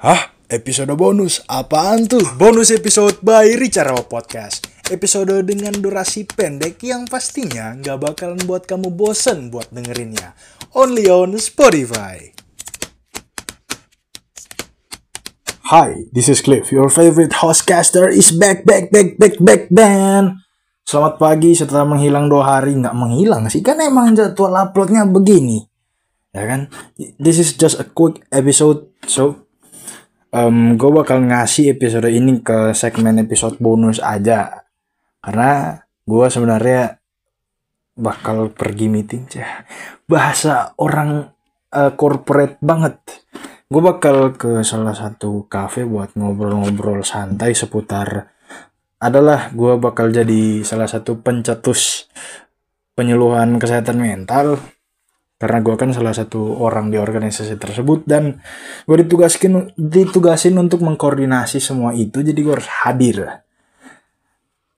Hah? 0.00 0.32
Episode 0.48 0.96
bonus? 0.96 1.44
Apaan 1.44 2.08
tuh? 2.08 2.24
Bonus 2.40 2.72
episode 2.72 3.20
by 3.20 3.52
Richard 3.60 3.92
Podcast. 4.08 4.64
Episode 4.88 5.44
dengan 5.44 5.76
durasi 5.76 6.24
pendek 6.24 6.80
yang 6.88 7.04
pastinya 7.04 7.76
nggak 7.76 8.08
bakalan 8.08 8.40
buat 8.48 8.64
kamu 8.64 8.96
bosen 8.96 9.52
buat 9.52 9.68
dengerinnya. 9.68 10.32
Only 10.72 11.04
on 11.12 11.36
Spotify. 11.36 12.32
Hi, 15.68 16.08
this 16.16 16.32
is 16.32 16.40
Cliff. 16.40 16.72
Your 16.72 16.88
favorite 16.88 17.44
hostcaster 17.44 18.08
is 18.08 18.32
back, 18.32 18.64
back, 18.64 18.88
back, 18.88 19.20
back, 19.20 19.36
back, 19.36 19.68
dan 19.68 20.40
Selamat 20.88 21.20
pagi 21.20 21.52
setelah 21.52 21.84
menghilang 21.84 22.32
dua 22.32 22.56
hari. 22.56 22.72
Nggak 22.72 22.96
menghilang 22.96 23.52
sih, 23.52 23.60
kan 23.60 23.76
emang 23.76 24.16
jadwal 24.16 24.64
uploadnya 24.64 25.04
begini. 25.04 25.60
Ya 26.32 26.48
kan? 26.48 26.72
This 27.20 27.36
is 27.36 27.52
just 27.52 27.76
a 27.76 27.84
quick 27.84 28.24
episode. 28.32 28.88
So, 29.04 29.49
um, 30.34 30.78
gue 30.78 30.90
bakal 30.90 31.22
ngasih 31.22 31.74
episode 31.74 32.10
ini 32.10 32.42
ke 32.42 32.74
segmen 32.74 33.18
episode 33.22 33.58
bonus 33.58 33.98
aja. 34.02 34.66
Karena 35.20 35.76
gue 35.82 36.26
sebenarnya 36.30 36.98
bakal 37.98 38.50
pergi 38.54 38.86
meeting 38.88 39.28
cah. 39.28 39.66
Bahasa 40.08 40.74
orang 40.80 41.30
uh, 41.74 41.92
corporate 41.94 42.58
banget. 42.62 42.96
Gue 43.70 43.82
bakal 43.82 44.34
ke 44.34 44.66
salah 44.66 44.96
satu 44.96 45.46
cafe 45.46 45.86
buat 45.86 46.18
ngobrol-ngobrol 46.18 47.06
santai 47.06 47.54
seputar 47.54 48.34
adalah 49.00 49.48
gue 49.54 49.78
bakal 49.78 50.10
jadi 50.10 50.60
salah 50.66 50.90
satu 50.90 51.22
pencetus 51.22 52.10
penyuluhan 52.98 53.56
kesehatan 53.56 54.02
mental 54.02 54.60
karena 55.40 55.64
gue 55.64 55.72
kan 55.80 55.88
salah 55.96 56.12
satu 56.12 56.60
orang 56.60 56.92
di 56.92 57.00
organisasi 57.00 57.56
tersebut 57.56 58.04
dan 58.04 58.44
gue 58.84 58.96
ditugaskan 59.00 59.72
ditugasin 59.72 60.52
untuk 60.60 60.84
mengkoordinasi 60.84 61.56
semua 61.64 61.96
itu 61.96 62.20
jadi 62.20 62.36
gue 62.36 62.54
harus 62.60 62.68
hadir. 62.84 63.40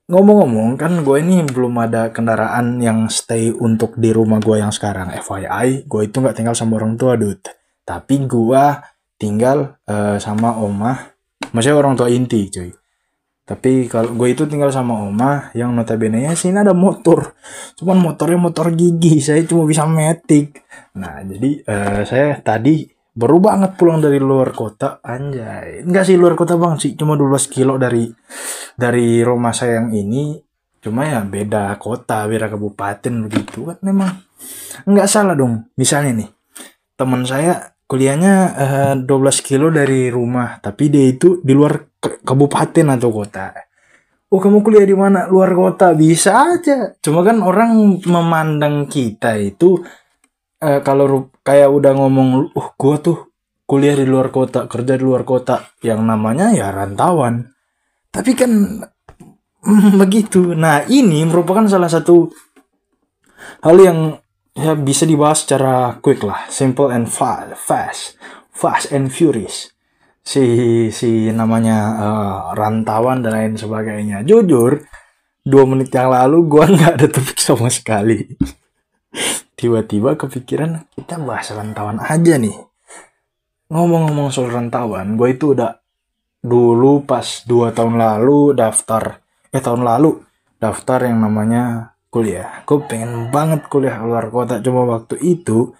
Ngomong-ngomong 0.07 0.79
kan 0.79 1.03
gue 1.03 1.17
ini 1.19 1.43
belum 1.43 1.83
ada 1.83 2.15
kendaraan 2.15 2.79
yang 2.79 3.11
stay 3.11 3.51
untuk 3.51 3.99
di 3.99 4.15
rumah 4.15 4.39
gue 4.39 4.63
yang 4.63 4.71
sekarang. 4.71 5.11
FYI 5.19 5.91
gue 5.91 6.01
itu 6.07 6.17
nggak 6.23 6.39
tinggal 6.39 6.55
sama 6.55 6.79
orang 6.79 6.95
tua 6.95 7.19
dude. 7.19 7.43
Tapi 7.83 8.23
gue 8.31 8.65
tinggal 9.23 9.79
uh, 9.87 10.19
sama 10.19 10.59
omah 10.59 11.15
maksudnya 11.55 11.79
orang 11.79 11.95
tua 11.95 12.11
inti 12.11 12.51
cuy 12.51 12.82
tapi 13.43 13.91
kalau 13.91 14.15
gue 14.15 14.29
itu 14.31 14.47
tinggal 14.47 14.71
sama 14.71 15.03
oma 15.03 15.51
yang 15.59 15.75
notabene 15.75 16.23
nya 16.23 16.39
sini 16.39 16.63
ada 16.63 16.71
motor. 16.71 17.35
Cuman 17.75 17.99
motornya 17.99 18.39
motor 18.39 18.71
gigi 18.71 19.19
saya 19.19 19.43
cuma 19.43 19.67
bisa 19.67 19.83
metik. 19.83 20.63
Nah 20.95 21.27
jadi 21.27 21.59
uh, 21.67 22.01
saya 22.07 22.39
tadi 22.39 22.87
baru 23.13 23.43
banget 23.43 23.75
pulang 23.75 23.99
dari 23.99 24.23
luar 24.23 24.55
kota. 24.55 25.03
Anjay. 25.03 25.83
Enggak 25.83 26.07
sih 26.07 26.15
luar 26.15 26.39
kota 26.39 26.55
bang 26.55 26.79
sih. 26.79 26.95
Cuma 26.95 27.19
12 27.19 27.51
kilo 27.51 27.83
dari 27.83 28.07
dari 28.79 29.27
rumah 29.27 29.51
saya 29.51 29.83
yang 29.83 29.91
ini. 29.91 30.39
Cuma 30.79 31.03
ya 31.11 31.27
beda 31.27 31.75
kota 31.83 32.31
beda 32.31 32.47
kabupaten 32.47 33.27
begitu. 33.27 33.75
Kan 33.75 33.83
memang 33.83 34.23
nggak 34.87 35.11
salah 35.11 35.35
dong. 35.35 35.67
Misalnya 35.75 36.25
nih 36.25 36.31
teman 36.95 37.27
saya 37.27 37.75
kuliahnya 37.93 38.35
uh, 38.57 38.97
eh, 38.97 39.05
12 39.05 39.45
kilo 39.45 39.69
dari 39.69 40.09
rumah 40.09 40.57
tapi 40.65 40.89
dia 40.89 41.13
itu 41.13 41.45
di 41.45 41.53
luar 41.53 41.93
kabupaten 42.01 42.97
atau 42.97 43.13
kota. 43.13 43.53
Oh 44.33 44.41
kamu 44.41 44.65
kuliah 44.65 44.89
di 44.89 44.97
mana? 44.97 45.29
Luar 45.29 45.53
kota 45.53 45.93
bisa 45.93 46.57
aja. 46.57 46.97
Cuma 47.05 47.21
kan 47.21 47.45
orang 47.45 48.01
memandang 48.09 48.89
kita 48.89 49.37
itu 49.37 49.77
eh, 50.57 50.81
kalau 50.81 51.29
kayak 51.45 51.69
udah 51.69 51.93
ngomong, 51.93 52.57
uh 52.57 52.69
gua 52.81 52.97
tuh 52.97 53.29
kuliah 53.69 53.93
di 53.93 54.09
luar 54.09 54.33
kota, 54.33 54.65
kerja 54.65 54.97
di 54.97 55.05
luar 55.05 55.29
kota, 55.29 55.77
yang 55.85 56.01
namanya 56.09 56.49
ya 56.57 56.73
rantauan. 56.73 57.53
Tapi 58.09 58.33
kan 58.33 58.81
begitu. 60.01 60.57
Nah 60.57 60.89
ini 60.89 61.29
merupakan 61.29 61.69
salah 61.69 61.93
satu 61.93 62.33
hal 63.61 63.77
yang 63.85 64.17
ya 64.53 64.77
bisa 64.77 65.09
dibahas 65.09 65.45
secara 65.45 65.97
quick 66.01 66.25
lah, 66.25 66.47
simple 66.53 66.93
and 66.93 67.09
fast, 67.09 68.17
fast 68.53 68.87
and 68.93 69.13
furious 69.13 69.73
si 70.23 70.43
si 70.95 71.35
namanya 71.35 71.79
uh, 71.99 72.39
rantauan 72.55 73.21
dan 73.21 73.35
lain 73.35 73.55
sebagainya. 73.59 74.23
Jujur, 74.23 74.87
dua 75.43 75.65
menit 75.67 75.91
yang 75.91 76.15
lalu 76.15 76.47
gue 76.47 76.65
nggak 76.79 76.93
ada 76.99 77.07
topik 77.11 77.39
sama 77.39 77.69
sekali. 77.69 78.39
Tiba-tiba 79.59 80.19
kepikiran 80.19 80.91
kita 80.95 81.23
bahas 81.23 81.51
rantauan 81.55 82.03
aja 82.03 82.35
nih. 82.39 82.57
Ngomong-ngomong 83.71 84.35
soal 84.35 84.51
rantauan, 84.51 85.15
gue 85.15 85.29
itu 85.33 85.55
udah 85.55 85.81
dulu 86.43 87.07
pas 87.07 87.47
dua 87.47 87.71
tahun 87.71 87.95
lalu 87.97 88.59
daftar, 88.59 89.23
eh 89.55 89.63
tahun 89.63 89.87
lalu 89.87 90.19
daftar 90.59 91.07
yang 91.07 91.23
namanya 91.23 91.92
kuliah. 92.13 92.61
Gue 92.69 92.85
pengen 92.85 93.33
banget 93.33 93.65
kuliah 93.73 93.97
luar 94.05 94.29
kota, 94.29 94.61
cuma 94.61 94.85
waktu 94.85 95.17
itu 95.25 95.73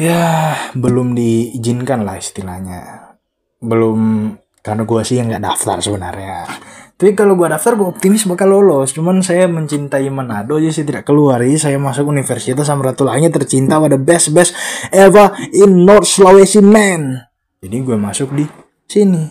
ya 0.00 0.56
belum 0.72 1.12
diizinkan 1.12 2.08
lah 2.08 2.16
istilahnya. 2.16 3.12
Belum 3.60 4.32
karena 4.64 4.88
gue 4.88 5.00
sih 5.04 5.20
yang 5.20 5.28
nggak 5.28 5.44
daftar 5.44 5.76
sebenarnya. 5.84 6.48
Tapi 6.96 7.16
kalau 7.16 7.32
gue 7.32 7.48
daftar 7.48 7.80
gue 7.80 7.88
optimis 7.96 8.28
bakal 8.28 8.52
lolos. 8.60 8.92
Cuman 8.92 9.24
saya 9.24 9.48
mencintai 9.48 10.04
Manado 10.12 10.60
aja 10.60 10.68
sih 10.68 10.84
tidak 10.84 11.08
keluar. 11.08 11.40
Jadi 11.40 11.56
saya 11.56 11.76
masuk 11.80 12.12
Universitas 12.12 12.68
Samratulangi 12.68 13.32
tercinta 13.32 13.80
pada 13.80 13.96
best 13.96 14.36
best 14.36 14.52
ever 14.92 15.32
in 15.56 15.88
North 15.88 16.04
Sulawesi 16.04 16.60
man. 16.60 17.24
Jadi 17.60 17.76
gue 17.80 17.96
masuk 17.96 18.36
di 18.36 18.44
sini. 18.84 19.24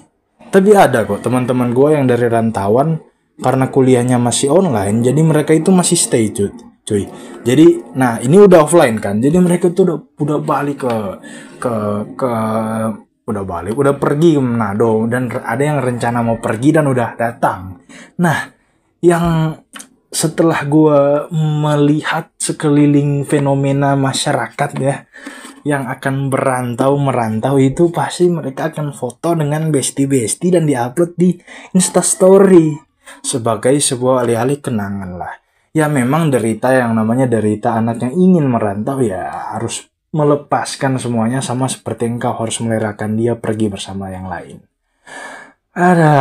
Tapi 0.50 0.70
ada 0.74 1.06
kok 1.06 1.22
teman-teman 1.22 1.70
gue 1.70 1.94
yang 1.94 2.10
dari 2.10 2.26
rantauan 2.26 3.09
karena 3.40 3.72
kuliahnya 3.72 4.20
masih 4.20 4.52
online 4.52 5.04
jadi 5.04 5.22
mereka 5.24 5.56
itu 5.56 5.72
masih 5.72 5.96
stay 5.96 6.32
cuy 6.32 6.52
cuy 6.84 7.04
jadi 7.48 7.96
nah 7.96 8.20
ini 8.20 8.40
udah 8.40 8.68
offline 8.68 9.00
kan 9.00 9.20
jadi 9.20 9.40
mereka 9.40 9.72
tuh 9.72 9.84
udah 9.88 9.98
udah 10.20 10.40
balik 10.44 10.84
ke 10.84 10.96
ke 11.60 11.74
ke 12.16 12.32
udah 13.30 13.46
balik, 13.46 13.78
udah 13.78 13.94
pergi 13.94 14.36
ke 14.36 14.42
Manado 14.42 15.06
dan 15.06 15.30
ada 15.30 15.62
yang 15.62 15.78
rencana 15.78 16.26
mau 16.26 16.42
pergi 16.42 16.74
dan 16.74 16.90
udah 16.90 17.14
datang. 17.14 17.78
Nah, 18.18 18.50
yang 19.06 19.54
setelah 20.10 20.66
gue 20.66 21.30
melihat 21.38 22.34
sekeliling 22.42 23.30
fenomena 23.30 23.94
masyarakat 23.94 24.72
ya 24.82 25.06
yang 25.62 25.86
akan 25.86 26.34
berantau 26.34 26.98
merantau 26.98 27.62
itu 27.62 27.94
pasti 27.94 28.26
mereka 28.26 28.74
akan 28.74 28.90
foto 28.90 29.38
dengan 29.38 29.70
besti-besti 29.70 30.58
dan 30.58 30.66
diupload 30.66 31.14
di 31.14 31.38
instastory 31.78 32.89
sebagai 33.22 33.76
sebuah 33.78 34.26
alih-alih 34.26 34.60
kenangan 34.64 35.12
lah 35.20 35.34
ya 35.74 35.86
memang 35.86 36.34
derita 36.34 36.74
yang 36.74 36.98
namanya 36.98 37.30
derita 37.30 37.78
anak 37.78 38.02
yang 38.02 38.14
ingin 38.18 38.46
merantau 38.50 39.00
ya 39.00 39.54
harus 39.56 39.86
melepaskan 40.10 40.98
semuanya 40.98 41.40
sama 41.40 41.70
seperti 41.70 42.10
engkau 42.10 42.34
harus 42.34 42.58
melerakan 42.66 43.14
dia 43.14 43.38
pergi 43.38 43.70
bersama 43.70 44.10
yang 44.10 44.26
lain. 44.26 44.58
Ada. 45.78 46.14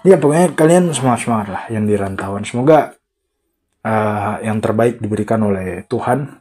ya 0.08 0.16
pokoknya 0.16 0.56
kalian 0.56 0.96
semangat-semangat 0.96 1.48
lah 1.52 1.62
yang 1.68 1.84
di 1.84 1.92
rantauan. 1.92 2.40
Semoga 2.48 2.96
uh, 3.84 4.40
yang 4.40 4.64
terbaik 4.64 4.96
diberikan 5.04 5.44
oleh 5.44 5.84
Tuhan. 5.84 6.40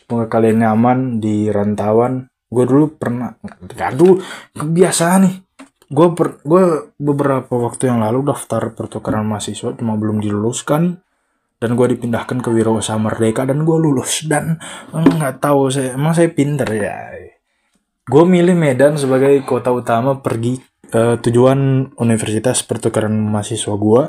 Semoga 0.00 0.24
kalian 0.32 0.64
nyaman 0.64 1.20
di 1.20 1.52
rantauan. 1.52 2.32
Gue 2.48 2.64
dulu 2.64 2.96
pernah, 2.96 3.36
aduh 3.76 4.22
kebiasaan 4.56 5.20
nih. 5.28 5.45
Gue 5.86 6.08
gue 6.42 6.64
beberapa 6.98 7.54
waktu 7.54 7.90
yang 7.90 8.02
lalu 8.02 8.26
daftar 8.26 8.74
pertukaran 8.74 9.26
mahasiswa 9.26 9.74
cuma 9.78 9.94
belum 9.94 10.18
diluluskan. 10.18 11.02
Dan 11.56 11.72
gue 11.72 11.96
dipindahkan 11.96 12.44
ke 12.44 12.52
Wirausaha 12.52 13.00
Merdeka 13.00 13.48
dan 13.48 13.64
gue 13.64 13.76
lulus. 13.80 14.28
Dan 14.28 14.60
nggak 14.92 15.40
tahu 15.40 15.72
saya 15.72 15.96
emang 15.96 16.12
saya 16.12 16.28
pinter 16.28 16.68
ya. 16.68 17.16
Gue 18.06 18.22
milih 18.22 18.54
Medan 18.54 18.94
sebagai 18.94 19.42
kota 19.42 19.74
utama 19.74 20.22
pergi 20.22 20.62
uh, 20.94 21.18
tujuan 21.18 21.90
universitas 21.98 22.62
pertukaran 22.62 23.10
mahasiswa 23.10 23.74
gue 23.74 24.02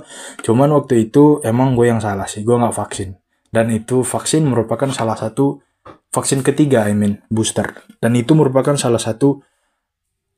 cuman 0.45 0.69
waktu 0.77 1.09
itu 1.09 1.41
emang 1.41 1.73
gue 1.73 1.89
yang 1.89 1.97
salah 1.97 2.29
sih 2.29 2.45
gue 2.45 2.53
nggak 2.53 2.75
vaksin. 2.75 3.17
Dan 3.47 3.71
itu 3.71 4.03
vaksin 4.03 4.43
merupakan 4.43 4.91
salah 4.91 5.15
satu 5.15 5.63
vaksin 6.11 6.43
ketiga 6.43 6.85
I 6.85 6.93
mean 6.93 7.23
booster. 7.31 7.73
Dan 7.97 8.13
itu 8.19 8.35
merupakan 8.35 8.75
salah 8.75 8.99
satu 8.99 9.41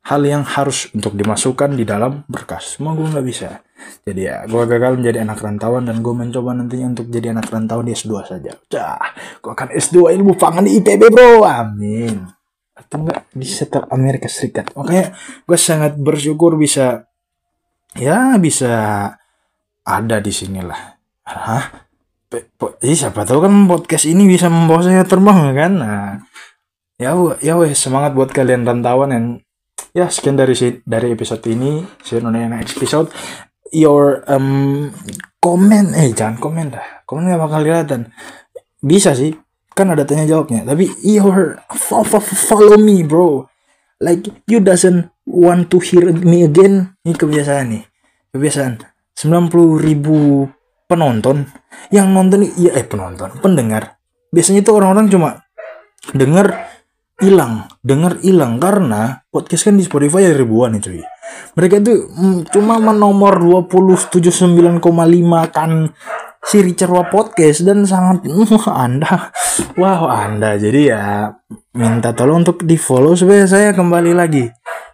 hal 0.05 0.21
yang 0.23 0.47
harus 0.47 0.87
untuk 0.95 1.13
dimasukkan 1.13 1.75
di 1.75 1.83
dalam 1.83 2.23
berkas. 2.25 2.79
Semua 2.79 2.95
gue 2.95 3.07
nggak 3.07 3.27
bisa. 3.27 3.59
Jadi 4.03 4.21
ya, 4.27 4.43
gue 4.47 4.63
gagal 4.63 4.99
menjadi 4.99 5.23
anak 5.23 5.39
rantauan 5.39 5.87
dan 5.87 5.99
gue 6.03 6.13
mencoba 6.15 6.55
nantinya 6.55 6.95
untuk 6.97 7.07
jadi 7.11 7.35
anak 7.35 7.47
rantauan 7.51 7.87
di 7.87 7.93
S2 7.95 8.13
saja. 8.25 8.51
Cah, 8.67 9.15
gue 9.39 9.51
akan 9.51 9.69
S2 9.75 10.15
ilmu 10.19 10.35
pangan 10.35 10.65
di 10.65 10.79
IPB 10.79 11.11
bro, 11.11 11.43
amin. 11.45 12.27
Atau 12.75 13.05
enggak 13.05 13.27
di 13.31 13.47
setel 13.47 13.83
Amerika 13.91 14.27
Serikat. 14.31 14.71
Makanya 14.75 15.15
gue 15.43 15.57
sangat 15.59 15.99
bersyukur 15.99 16.55
bisa, 16.55 17.07
ya 17.95 18.35
bisa 18.39 18.71
ada 19.83 20.17
di 20.19 20.31
sini 20.31 20.63
lah. 20.63 20.99
Hah? 21.27 21.65
Jadi 22.29 22.93
siapa 22.93 23.25
tahu 23.25 23.49
kan 23.49 23.53
podcast 23.65 24.05
ini 24.05 24.29
bisa 24.29 24.53
membawa 24.53 24.85
saya 24.85 25.01
terbang 25.01 25.49
kan? 25.53 25.71
Nah, 25.81 26.21
ya 27.01 27.17
ya 27.41 27.57
wes 27.57 27.79
semangat 27.81 28.13
buat 28.13 28.29
kalian 28.29 28.69
rantauan 28.69 29.09
yang 29.09 29.25
ya 29.93 30.07
sekian 30.09 30.37
dari 30.37 30.53
dari 30.85 31.07
episode 31.13 31.43
ini 31.49 31.81
see 32.05 32.17
you 32.17 32.25
on 32.25 32.35
next 32.35 32.77
episode. 32.77 33.09
Your 33.69 34.25
um 34.25 34.89
komen 35.37 35.93
eh 35.93 36.09
jangan 36.13 36.41
komen 36.41 36.73
dah. 36.73 37.05
Komen 37.05 37.29
gak 37.29 37.41
bakal 37.41 37.61
kelihatan. 37.65 38.01
Bisa 38.81 39.13
sih 39.13 39.33
kan 39.73 39.93
ada 39.93 40.03
tanya 40.03 40.25
jawabnya. 40.25 40.65
Tapi 40.65 40.89
your 41.05 41.61
follow 42.49 42.77
me 42.77 43.05
bro. 43.05 43.45
Like 43.99 44.25
you 44.47 44.63
doesn't 44.63 45.11
want 45.27 45.69
to 45.69 45.77
hear 45.83 46.09
me 46.11 46.47
again. 46.47 46.95
Ini 47.05 47.13
kebiasaan 47.13 47.65
nih. 47.75 47.83
Kebiasaan. 48.33 48.81
90 49.19 49.83
ribu 49.83 50.47
penonton 50.87 51.45
yang 51.93 52.09
nonton 52.15 52.47
iya 52.57 52.73
eh 52.73 52.87
penonton 52.87 53.37
pendengar. 53.43 53.99
Biasanya 54.31 54.63
itu 54.63 54.71
orang-orang 54.73 55.11
cuma 55.11 55.29
denger 56.15 56.55
hilang 57.19 57.67
denger 57.83 58.23
hilang 58.23 58.57
karena 58.57 59.23
podcast 59.27 59.67
kan 59.67 59.75
di 59.75 59.83
Spotify 59.83 60.27
ada 60.27 60.39
ribuan 60.39 60.75
nih 60.75 60.81
cuy. 60.83 61.01
Mereka 61.55 61.75
itu 61.83 62.09
mm, 62.09 62.49
cuma 62.49 62.79
menomor 62.81 63.37
29,5 64.09 64.81
kan 65.51 65.71
si 66.39 66.57
Richard 66.63 67.11
Podcast 67.11 67.67
dan 67.67 67.83
sangat 67.83 68.25
wah 68.49 68.67
anda 68.79 69.29
wow 69.75 70.07
anda. 70.09 70.55
Jadi 70.55 70.89
ya 70.89 71.29
minta 71.75 72.15
tolong 72.15 72.41
untuk 72.41 72.63
di 72.65 72.79
follow 72.79 73.13
supaya 73.13 73.45
saya 73.45 73.75
kembali 73.75 74.11
lagi 74.15 74.49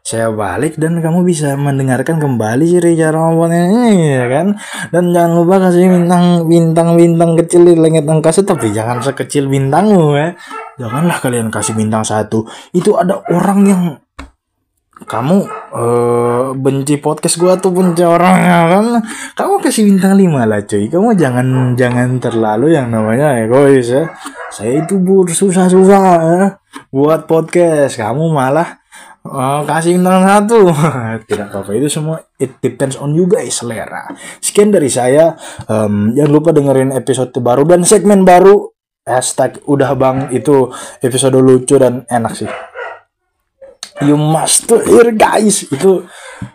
saya 0.06 0.30
balik 0.30 0.78
dan 0.78 1.02
kamu 1.02 1.26
bisa 1.26 1.58
mendengarkan 1.58 2.22
kembali 2.22 2.62
si 2.70 2.78
Richard 2.78 3.18
ini 3.50 4.14
ya 4.14 4.30
kan? 4.30 4.54
Dan 4.94 5.10
jangan 5.10 5.34
lupa 5.34 5.58
kasih 5.58 5.90
bintang 5.90 6.46
bintang 6.46 6.94
bintang 6.94 7.34
kecil 7.34 7.66
di 7.66 7.74
langit 7.74 8.06
angkasa 8.06 8.46
tapi 8.46 8.70
jangan 8.70 9.02
sekecil 9.02 9.50
bintangmu 9.50 10.14
ya. 10.14 10.38
Janganlah 10.78 11.18
kalian 11.18 11.50
kasih 11.50 11.74
bintang 11.74 12.06
satu. 12.06 12.46
Itu 12.70 12.94
ada 13.02 13.18
orang 13.34 13.60
yang 13.66 13.82
kamu 15.10 15.38
uh, 15.74 16.54
benci 16.54 17.02
podcast 17.02 17.42
gua 17.42 17.58
tuh 17.58 17.74
benci 17.74 18.06
orangnya 18.06 18.78
kan? 18.78 18.86
Kamu 19.34 19.58
kasih 19.58 19.90
bintang 19.90 20.22
lima 20.22 20.46
lah 20.46 20.62
cuy. 20.62 20.86
Kamu 20.86 21.18
jangan 21.18 21.74
jangan 21.74 22.22
terlalu 22.22 22.78
yang 22.78 22.94
namanya 22.94 23.42
egois 23.42 23.90
ya. 23.90 24.14
Saya 24.54 24.86
itu 24.86 25.02
susah-susah 25.34 26.04
ya, 26.30 26.62
buat 26.94 27.26
podcast. 27.26 27.98
Kamu 27.98 28.30
malah 28.30 28.85
Oh, 29.26 29.66
kasih 29.66 29.98
bintang 29.98 30.22
satu. 30.22 30.70
Tidak 31.30 31.50
apa-apa 31.50 31.74
itu 31.74 31.90
semua 31.90 32.22
it 32.38 32.62
depends 32.62 32.94
on 32.94 33.18
you 33.18 33.26
guys 33.26 33.58
selera. 33.58 34.14
Sekian 34.38 34.70
dari 34.70 34.86
saya. 34.86 35.34
Um, 35.66 36.14
jangan 36.14 36.30
lupa 36.30 36.54
dengerin 36.54 36.94
episode 36.94 37.34
baru 37.42 37.66
dan 37.66 37.82
segmen 37.82 38.22
baru. 38.22 38.70
Hashtag 39.02 39.66
udah 39.66 39.98
bang 39.98 40.30
itu 40.30 40.70
episode 41.02 41.42
lucu 41.42 41.78
dan 41.82 42.06
enak 42.06 42.38
sih. 42.38 42.50
You 44.06 44.14
must 44.14 44.70
hear 44.70 45.10
guys. 45.18 45.66
Itu 45.74 46.06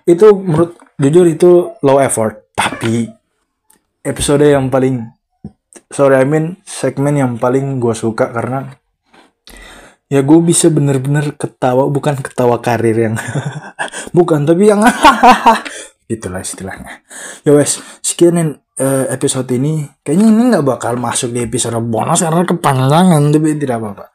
itu 0.06 0.26
menurut 0.38 0.78
jujur 0.94 1.26
itu 1.26 1.74
low 1.82 1.98
effort. 1.98 2.54
Tapi 2.54 3.10
episode 4.06 4.46
yang 4.46 4.70
paling 4.70 5.10
sorry 5.90 6.22
I 6.22 6.26
mean 6.26 6.62
segmen 6.62 7.18
yang 7.18 7.34
paling 7.34 7.82
gue 7.82 7.94
suka 7.98 8.30
karena 8.30 8.79
ya 10.10 10.20
gue 10.26 10.40
bisa 10.42 10.66
bener-bener 10.68 11.38
ketawa 11.38 11.86
bukan 11.86 12.18
ketawa 12.18 12.58
karir 12.58 12.98
yang 12.98 13.14
bukan 14.16 14.42
tapi 14.42 14.66
yang 14.66 14.82
itulah 16.14 16.42
istilahnya. 16.42 17.06
Ya 17.46 17.54
wes 17.54 17.78
sekian 18.02 18.58
uh, 18.58 19.06
episode 19.08 19.46
ini. 19.54 19.86
Kayaknya 20.02 20.26
ini 20.26 20.42
nggak 20.50 20.66
bakal 20.66 20.98
masuk 20.98 21.30
di 21.30 21.46
episode 21.46 21.78
bonus 21.78 22.26
karena 22.26 22.42
kepanjangan 22.42 23.30
tapi 23.30 23.54
tidak 23.54 23.78
apa-apa. 23.78 24.06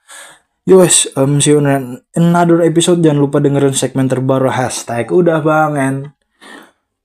Ya 0.68 0.75
wes 0.75 1.07
um, 1.15 1.39
see 1.39 1.56
you 1.56 1.63
in 1.63 2.03
another 2.19 2.59
episode. 2.59 3.00
Jangan 3.00 3.24
lupa 3.24 3.39
dengerin 3.39 3.71
segmen 3.71 4.12
terbaru. 4.12 4.51
Hashtag 4.51 5.07
udah 5.15 5.39
bangen 5.39 6.12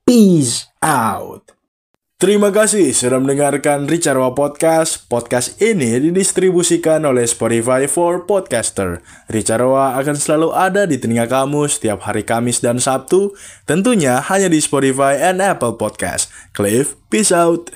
peace 0.03 0.67
out 0.83 1.60
Terima 2.21 2.53
kasih 2.53 2.93
sudah 2.93 3.17
mendengarkan 3.17 3.89
Ricarwa 3.89 4.37
Podcast. 4.37 5.09
Podcast 5.09 5.57
ini 5.57 5.97
didistribusikan 6.05 7.01
oleh 7.09 7.25
Spotify 7.25 7.89
for 7.89 8.29
Podcaster. 8.29 9.01
Ricarwa 9.33 9.97
akan 9.97 10.21
selalu 10.21 10.53
ada 10.53 10.85
di 10.85 11.01
telinga 11.01 11.25
kamu 11.25 11.65
setiap 11.73 12.05
hari 12.05 12.21
Kamis 12.29 12.61
dan 12.61 12.77
Sabtu, 12.77 13.33
tentunya 13.65 14.21
hanya 14.21 14.53
di 14.53 14.61
Spotify 14.61 15.17
and 15.17 15.41
Apple 15.41 15.81
Podcast. 15.81 16.29
Cliff, 16.53 16.93
peace 17.09 17.33
out. 17.33 17.73